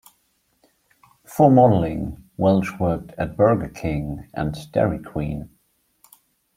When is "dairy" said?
4.71-4.97